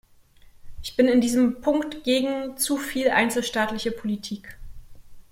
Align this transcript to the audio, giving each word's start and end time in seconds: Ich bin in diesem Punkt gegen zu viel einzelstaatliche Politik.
Ich 0.81 0.95
bin 0.95 1.07
in 1.07 1.21
diesem 1.21 1.61
Punkt 1.61 2.03
gegen 2.03 2.57
zu 2.57 2.75
viel 2.77 3.11
einzelstaatliche 3.11 3.91
Politik. 3.91 4.57